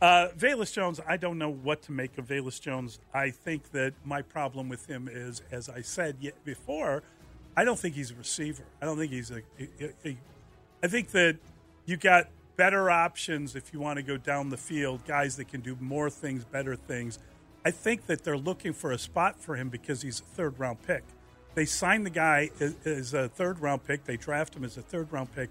Uh, 0.00 0.28
Velus 0.36 0.72
Jones, 0.72 1.00
I 1.06 1.16
don't 1.16 1.38
know 1.38 1.50
what 1.52 1.82
to 1.82 1.92
make 1.92 2.16
of 2.18 2.26
Velus 2.26 2.60
Jones. 2.60 2.98
I 3.14 3.30
think 3.30 3.70
that 3.72 3.92
my 4.04 4.22
problem 4.22 4.68
with 4.68 4.86
him 4.86 5.08
is, 5.10 5.42
as 5.52 5.68
I 5.68 5.82
said 5.82 6.16
yet 6.20 6.34
before, 6.44 7.02
I 7.56 7.64
don't 7.64 7.78
think 7.78 7.94
he's 7.94 8.10
a 8.10 8.14
receiver. 8.14 8.64
I 8.80 8.86
don't 8.86 8.96
think 8.98 9.12
he's 9.12 9.30
a. 9.30 9.42
a- 9.60 9.92
a- 10.08 10.16
I 10.82 10.88
think 10.88 11.10
that 11.10 11.36
you 11.86 11.96
got 11.96 12.28
better 12.56 12.90
options 12.90 13.56
if 13.56 13.72
you 13.72 13.80
want 13.80 13.96
to 13.96 14.02
go 14.02 14.16
down 14.16 14.50
the 14.50 14.56
field, 14.56 15.04
guys 15.06 15.36
that 15.36 15.48
can 15.48 15.60
do 15.60 15.76
more 15.80 16.10
things, 16.10 16.44
better 16.44 16.76
things. 16.76 17.18
I 17.64 17.70
think 17.70 18.06
that 18.06 18.24
they're 18.24 18.38
looking 18.38 18.72
for 18.72 18.92
a 18.92 18.98
spot 18.98 19.40
for 19.40 19.56
him 19.56 19.68
because 19.68 20.02
he's 20.02 20.20
a 20.20 20.24
third 20.24 20.58
round 20.58 20.82
pick. 20.82 21.04
They 21.54 21.64
signed 21.64 22.06
the 22.06 22.10
guy 22.10 22.50
as, 22.84 23.14
a 23.14 23.28
third 23.28 23.60
round 23.60 23.84
pick. 23.84 24.04
They 24.04 24.16
draft 24.16 24.54
him 24.54 24.64
as 24.64 24.76
a 24.76 24.82
third 24.82 25.12
round 25.12 25.34
pick, 25.34 25.50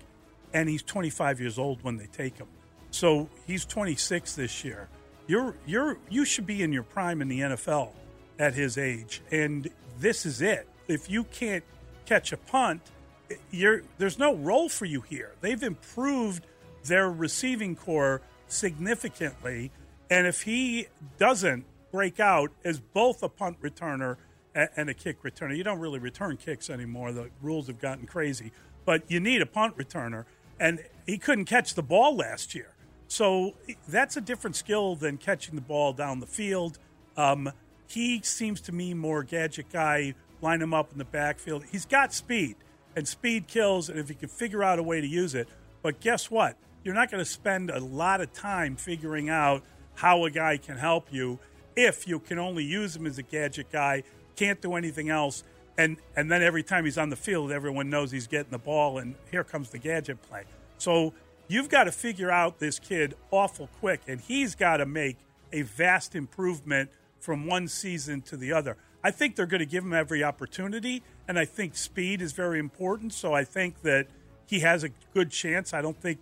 and 0.54 0.68
he's 0.68 0.84
25 0.84 1.40
years 1.40 1.58
old 1.58 1.84
when 1.84 1.98
they 1.98 2.08
take 2.08 2.38
him. 2.38 2.48
So 2.90 3.30
he's 3.46 3.66
26 3.66 4.36
this 4.36 4.66
year. 4.66 4.90
You're 5.28 5.56
you're 5.66 5.98
you 6.10 6.26
should 6.26 6.46
be 6.46 6.64
in 6.64 6.74
your 6.74 6.84
prime 6.84 7.22
in 7.22 7.28
the 7.28 7.40
NFL 7.40 7.92
at 8.40 8.54
his 8.54 8.78
age, 8.78 9.22
and 9.32 9.70
this 10.00 10.26
is 10.26 10.42
it. 10.42 10.68
If 10.88 11.10
you 11.10 11.24
can't 11.26 11.64
catch 12.06 12.34
a 12.34 12.38
punt, 12.38 12.82
eh, 13.30 13.36
you're 13.52 13.84
there's 13.98 14.18
no 14.20 14.36
role 14.36 14.68
for 14.68 14.86
you 14.86 15.02
here. 15.02 15.32
They've 15.40 15.62
improved 15.62 16.46
their 16.84 17.10
receiving 17.10 17.76
corps 17.76 18.22
significantly, 18.48 19.72
and 20.10 20.28
if 20.28 20.42
he 20.44 20.88
doesn't 21.18 21.66
break 21.92 22.20
out 22.20 22.52
as 22.64 22.80
both 22.80 23.24
a 23.24 23.30
punt 23.30 23.62
returner 23.62 24.18
and 24.54 24.90
a 24.90 24.94
kick 24.94 25.24
returner, 25.24 25.56
you 25.56 25.64
don't 25.64 25.80
really 25.80 26.00
return 26.00 26.38
kicks 26.38 26.70
anymore. 26.70 27.12
The 27.12 27.30
rules 27.42 27.68
have 27.68 27.80
gotten 27.80 28.06
crazy, 28.06 28.52
but 28.86 29.10
you 29.10 29.20
need 29.20 29.42
a 29.42 29.46
punt 29.46 29.78
returner, 29.78 30.26
and 30.60 30.80
he 31.06 31.18
couldn't 31.18 31.46
catch 31.46 31.74
the 31.74 31.84
ball 31.84 32.16
last 32.16 32.54
year. 32.54 32.74
So 33.08 33.56
that's 33.88 34.16
a 34.16 34.22
different 34.22 34.56
skill 34.56 34.96
than 34.96 35.18
catching 35.18 35.56
the 35.56 35.62
ball 35.62 35.94
down 35.94 36.20
the 36.20 36.28
field. 36.28 36.80
Um, 37.18 37.52
he 37.88 38.22
seems 38.22 38.62
to 38.62 38.72
me 38.72 38.94
more 38.94 39.24
gadget 39.24 39.70
guy. 39.72 40.16
Line 40.42 40.62
him 40.62 40.74
up 40.74 40.92
in 40.92 40.98
the 40.98 41.06
backfield. 41.06 41.66
He's 41.72 41.86
got 41.86 42.14
speed, 42.14 42.56
and 42.96 43.08
speed 43.08 43.48
kills. 43.48 43.90
And 43.90 44.00
if 44.00 44.10
he 44.10 44.16
can 44.16 44.30
figure 44.30 44.64
out 44.64 44.80
a 44.80 44.84
way 44.84 45.00
to 45.00 45.08
use 45.08 45.36
it, 45.36 45.48
but 45.82 46.00
guess 46.00 46.32
what? 46.32 46.56
You're 46.84 46.96
not 46.96 47.12
going 47.12 47.24
to 47.24 47.30
spend 47.30 47.70
a 47.70 47.80
lot 47.80 48.22
of 48.22 48.34
time 48.34 48.76
figuring 48.76 49.30
out 49.30 49.64
how 49.96 50.26
a 50.26 50.32
guy 50.32 50.58
can 50.58 50.78
help 50.78 51.12
you 51.12 51.40
if 51.76 52.08
you 52.08 52.20
can 52.20 52.40
only 52.40 52.64
use 52.64 52.96
him 52.96 53.06
as 53.06 53.18
a 53.18 53.24
gadget 53.24 53.72
guy, 53.72 54.04
can't 54.36 54.62
do 54.62 54.76
anything 54.76 55.10
else, 55.10 55.44
and 55.78 55.98
and 56.16 56.32
then 56.32 56.42
every 56.42 56.64
time 56.64 56.86
he's 56.86 56.98
on 56.98 57.10
the 57.10 57.16
field, 57.16 57.52
everyone 57.52 57.90
knows 57.90 58.12
he's 58.12 58.28
getting 58.28 58.52
the 58.52 58.58
ball, 58.58 58.98
and 58.98 59.16
here 59.30 59.44
comes 59.44 59.70
the 59.70 59.78
gadget 59.78 60.22
play. 60.22 60.44
So 60.78 61.14
you've 61.48 61.70
got 61.70 61.86
to 61.86 61.92
figure 61.92 62.32
out 62.32 62.60
this 62.60 62.80
kid 62.80 63.16
awful 63.30 63.70
quick, 63.80 64.02
and 64.08 64.20
he's 64.20 64.56
got 64.56 64.78
to 64.78 64.86
make 64.86 65.18
a 65.54 65.62
vast 65.62 66.16
improvement 66.16 66.90
from 67.20 67.46
one 67.46 67.68
season 67.68 68.22
to 68.24 68.38
the 68.38 68.52
other. 68.52 68.78
I 69.04 69.12
think 69.12 69.36
they're 69.36 69.46
going 69.46 69.60
to 69.60 69.66
give 69.66 69.84
him 69.84 69.94
every 69.94 70.24
opportunity, 70.24 71.04
and 71.28 71.38
I 71.40 71.46
think 71.46 71.76
speed 71.76 72.22
is 72.22 72.34
very 72.34 72.60
important. 72.60 73.14
So 73.14 73.34
I 73.34 73.44
think 73.44 73.82
that 73.82 74.08
he 74.46 74.60
has 74.60 74.84
a 74.84 74.90
good 75.14 75.32
chance. 75.32 75.74
I 75.74 75.82
don't 75.82 76.00
think 76.00 76.20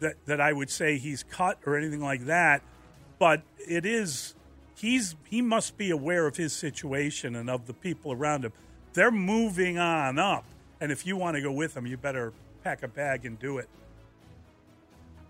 that, 0.00 0.14
that 0.26 0.40
I 0.40 0.52
would 0.52 0.70
say 0.70 0.98
he's 0.98 1.22
cut 1.22 1.58
or 1.64 1.76
anything 1.76 2.00
like 2.00 2.26
that, 2.26 2.62
but 3.18 3.42
it 3.58 3.86
is 3.86 4.34
he's 4.76 5.14
he 5.28 5.40
must 5.42 5.76
be 5.76 5.90
aware 5.90 6.26
of 6.26 6.36
his 6.36 6.52
situation 6.52 7.36
and 7.36 7.48
of 7.48 7.66
the 7.66 7.74
people 7.74 8.12
around 8.12 8.44
him. 8.44 8.52
They're 8.92 9.10
moving 9.10 9.78
on 9.78 10.18
up, 10.18 10.44
and 10.80 10.90
if 10.90 11.06
you 11.06 11.16
want 11.16 11.36
to 11.36 11.42
go 11.42 11.52
with 11.52 11.74
them, 11.74 11.86
you 11.86 11.96
better 11.96 12.32
pack 12.64 12.82
a 12.82 12.88
bag 12.88 13.24
and 13.24 13.38
do 13.38 13.58
it. 13.58 13.68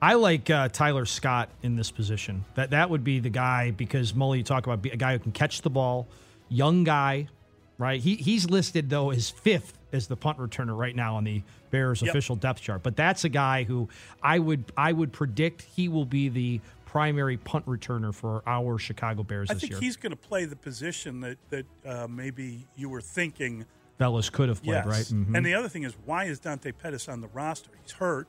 I 0.02 0.14
like 0.14 0.48
uh, 0.48 0.68
Tyler 0.68 1.04
Scott 1.04 1.50
in 1.62 1.76
this 1.76 1.90
position. 1.90 2.44
That 2.54 2.70
that 2.70 2.88
would 2.88 3.04
be 3.04 3.20
the 3.20 3.28
guy 3.28 3.72
because 3.72 4.12
Mully, 4.12 4.38
you 4.38 4.44
talk 4.44 4.66
about 4.66 4.84
a 4.86 4.96
guy 4.96 5.12
who 5.12 5.18
can 5.18 5.32
catch 5.32 5.60
the 5.60 5.70
ball, 5.70 6.08
young 6.48 6.84
guy, 6.84 7.28
right? 7.76 8.00
He 8.00 8.14
he's 8.16 8.48
listed 8.48 8.88
though 8.88 9.10
as 9.10 9.28
fifth 9.28 9.78
as 9.92 10.06
the 10.06 10.16
punt 10.16 10.38
returner 10.38 10.76
right 10.76 10.94
now 10.94 11.16
on 11.16 11.24
the 11.24 11.42
Bears 11.70 12.02
Yep. 12.02 12.10
official 12.10 12.36
depth 12.36 12.60
chart. 12.60 12.82
But 12.82 12.96
that's 12.96 13.24
a 13.24 13.28
guy 13.28 13.64
who 13.64 13.88
I 14.22 14.38
would 14.38 14.64
I 14.76 14.92
would 14.92 15.12
predict 15.12 15.62
he 15.62 15.88
will 15.88 16.04
be 16.04 16.28
the 16.28 16.60
primary 16.86 17.36
punt 17.36 17.66
returner 17.66 18.12
for 18.14 18.42
our 18.46 18.78
Chicago 18.78 19.22
Bears 19.22 19.50
I 19.50 19.54
this 19.54 19.60
think 19.62 19.72
year. 19.72 19.80
he's 19.80 19.96
going 19.96 20.10
to 20.10 20.16
play 20.16 20.44
the 20.44 20.56
position 20.56 21.20
that 21.20 21.38
that 21.50 21.66
uh, 21.86 22.06
maybe 22.08 22.66
you 22.76 22.88
were 22.88 23.00
thinking. 23.00 23.64
Velus 23.98 24.32
could 24.32 24.48
have 24.48 24.62
played, 24.62 24.76
yes. 24.76 24.86
right? 24.86 25.04
Mhm. 25.04 25.36
And 25.36 25.44
the 25.44 25.52
other 25.52 25.68
thing 25.68 25.82
is, 25.82 25.92
why 26.06 26.24
is 26.24 26.40
Dante 26.40 26.72
Pettis 26.72 27.06
on 27.06 27.20
the 27.20 27.28
roster? 27.28 27.70
He's 27.82 27.92
hurt, 27.92 28.28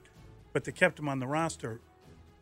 but 0.51 0.65
they 0.65 0.71
kept 0.73 0.99
him 0.99 1.07
on 1.07 1.19
the 1.19 1.27
roster. 1.27 1.79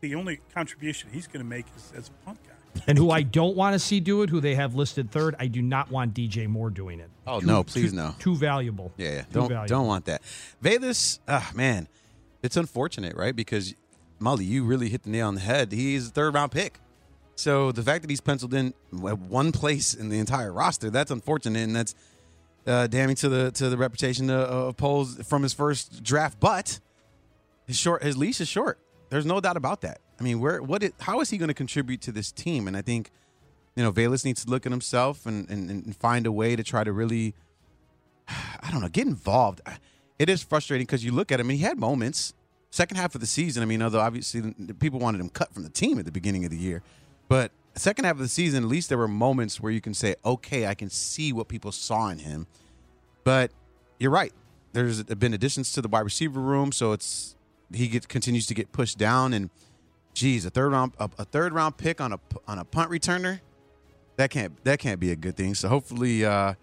The 0.00 0.16
only 0.16 0.40
contribution 0.52 1.10
he's 1.12 1.28
going 1.28 1.38
to 1.44 1.48
make 1.48 1.66
is 1.76 1.92
as 1.96 2.08
a 2.08 2.12
punt 2.24 2.40
guy. 2.42 2.54
And 2.86 2.96
who 2.96 3.10
I 3.10 3.22
don't 3.22 3.56
want 3.56 3.74
to 3.74 3.78
see 3.78 4.00
do 4.00 4.22
it, 4.22 4.30
who 4.30 4.40
they 4.40 4.54
have 4.54 4.74
listed 4.74 5.10
third, 5.10 5.34
I 5.38 5.46
do 5.48 5.60
not 5.60 5.90
want 5.90 6.14
DJ 6.14 6.46
Moore 6.48 6.70
doing 6.70 7.00
it. 7.00 7.10
Oh, 7.26 7.40
Too- 7.40 7.46
no, 7.46 7.62
please 7.64 7.90
too- 7.90 7.96
no. 7.96 8.14
Too 8.18 8.36
valuable. 8.36 8.92
Yeah, 8.96 9.08
yeah. 9.10 9.20
Too 9.22 9.26
Don't 9.32 9.48
valuable. 9.48 9.66
don't 9.66 9.86
want 9.86 10.04
that. 10.06 10.22
Velus, 10.62 11.18
ah 11.28 11.50
man, 11.54 11.88
it's 12.42 12.56
unfortunate, 12.56 13.16
right? 13.16 13.34
Because 13.34 13.74
Mully, 14.20 14.46
you 14.46 14.64
really 14.64 14.88
hit 14.88 15.02
the 15.02 15.10
nail 15.10 15.28
on 15.28 15.34
the 15.34 15.40
head. 15.40 15.72
He's 15.72 16.08
a 16.08 16.10
third 16.10 16.34
round 16.34 16.52
pick. 16.52 16.78
So 17.36 17.72
the 17.72 17.82
fact 17.82 18.02
that 18.02 18.10
he's 18.10 18.20
penciled 18.20 18.52
in 18.54 18.74
at 19.06 19.18
one 19.18 19.50
place 19.50 19.94
in 19.94 20.08
the 20.10 20.18
entire 20.18 20.52
roster, 20.52 20.90
that's 20.90 21.10
unfortunate, 21.10 21.60
and 21.60 21.74
that's 21.74 21.94
uh, 22.66 22.86
damning 22.86 23.16
to 23.16 23.28
the 23.30 23.50
to 23.52 23.68
the 23.70 23.76
reputation 23.78 24.28
of, 24.30 24.40
of 24.48 24.76
Poles 24.76 25.16
from 25.26 25.42
his 25.42 25.52
first 25.54 26.02
draft. 26.02 26.38
But 26.38 26.80
his 27.66 27.76
short, 27.78 28.02
his 28.02 28.16
leash 28.16 28.40
is 28.40 28.48
short. 28.48 28.78
There's 29.08 29.26
no 29.26 29.40
doubt 29.40 29.56
about 29.56 29.80
that. 29.80 30.00
I 30.20 30.22
mean, 30.22 30.38
where 30.40 30.62
what? 30.62 30.84
How 31.00 31.20
is 31.20 31.30
he 31.30 31.38
going 31.38 31.48
to 31.48 31.54
contribute 31.54 32.02
to 32.02 32.12
this 32.12 32.30
team? 32.30 32.68
And 32.68 32.76
I 32.76 32.82
think, 32.82 33.10
you 33.74 33.82
know, 33.82 33.90
Velus 33.90 34.24
needs 34.24 34.44
to 34.44 34.50
look 34.50 34.66
at 34.66 34.72
himself 34.72 35.24
and, 35.24 35.48
and, 35.48 35.70
and 35.70 35.96
find 35.96 36.26
a 36.26 36.32
way 36.32 36.54
to 36.54 36.62
try 36.62 36.84
to 36.84 36.92
really 36.92 37.34
I 38.62 38.70
don't 38.70 38.80
know, 38.80 38.88
get 38.88 39.06
involved. 39.06 39.60
it 40.18 40.28
is 40.28 40.42
frustrating 40.42 40.86
because 40.86 41.04
you 41.04 41.12
look 41.12 41.32
at 41.32 41.40
him 41.40 41.50
and 41.50 41.58
he 41.58 41.64
had 41.64 41.78
moments. 41.78 42.34
Second 42.72 42.98
half 42.98 43.16
of 43.16 43.20
the 43.20 43.26
season, 43.26 43.64
I 43.64 43.66
mean, 43.66 43.82
although 43.82 44.00
obviously 44.00 44.54
people 44.78 45.00
wanted 45.00 45.20
him 45.20 45.28
cut 45.28 45.52
from 45.52 45.64
the 45.64 45.68
team 45.68 45.98
at 45.98 46.04
the 46.04 46.12
beginning 46.12 46.44
of 46.44 46.52
the 46.52 46.56
year, 46.56 46.84
but 47.28 47.50
second 47.74 48.04
half 48.04 48.14
of 48.14 48.20
the 48.20 48.28
season, 48.28 48.62
at 48.62 48.68
least 48.68 48.88
there 48.88 48.98
were 48.98 49.08
moments 49.08 49.60
where 49.60 49.72
you 49.72 49.80
can 49.80 49.92
say, 49.92 50.14
okay, 50.24 50.68
I 50.68 50.74
can 50.74 50.88
see 50.88 51.32
what 51.32 51.48
people 51.48 51.72
saw 51.72 52.10
in 52.10 52.20
him. 52.20 52.46
But 53.24 53.50
you're 53.98 54.12
right. 54.12 54.32
There's 54.72 55.02
been 55.02 55.34
additions 55.34 55.72
to 55.72 55.82
the 55.82 55.88
wide 55.88 56.00
receiver 56.00 56.38
room, 56.38 56.70
so 56.70 56.92
it's 56.92 57.34
he 57.72 57.88
gets 57.88 58.06
continues 58.06 58.46
to 58.46 58.54
get 58.54 58.70
pushed 58.70 58.98
down. 58.98 59.32
And 59.32 59.50
geez, 60.14 60.44
a 60.44 60.50
third 60.50 60.72
round 60.72 60.92
a, 60.98 61.08
a 61.18 61.24
third 61.24 61.52
round 61.52 61.76
pick 61.76 62.00
on 62.00 62.12
a 62.12 62.20
on 62.46 62.58
a 62.58 62.64
punt 62.64 62.90
returner, 62.90 63.40
that 64.16 64.30
can't 64.30 64.62
that 64.64 64.78
can't 64.78 65.00
be 65.00 65.10
a 65.12 65.16
good 65.16 65.36
thing. 65.36 65.54
So 65.54 65.68
hopefully, 65.68 66.24
uh, 66.24 66.54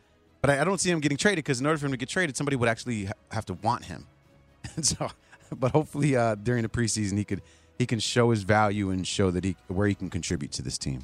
but 0.42 0.50
I, 0.50 0.62
I 0.62 0.64
don't 0.64 0.80
see 0.80 0.90
him 0.90 1.00
getting 1.00 1.18
traded 1.18 1.44
because 1.44 1.60
in 1.60 1.66
order 1.66 1.78
for 1.78 1.86
him 1.86 1.92
to 1.92 1.98
get 1.98 2.10
traded, 2.10 2.38
somebody 2.38 2.56
would 2.56 2.70
actually 2.70 3.06
ha- 3.06 3.14
have 3.32 3.46
to 3.46 3.54
want 3.56 3.86
him. 3.86 4.08
And 4.76 4.86
so, 4.86 5.10
but 5.56 5.72
hopefully 5.72 6.16
uh, 6.16 6.36
during 6.36 6.62
the 6.62 6.70
preseason 6.70 7.18
he 7.18 7.24
could 7.24 7.42
he 7.80 7.86
can 7.86 8.00
show 8.00 8.32
his 8.32 8.44
value 8.44 8.90
and 8.90 9.08
show 9.08 9.32
that 9.32 9.44
he 9.44 9.56
where 9.68 9.88
he 9.88 9.96
can 9.96 10.10
contribute 10.10 10.52
to 10.54 10.62
this 10.62 10.78
team. 10.78 11.04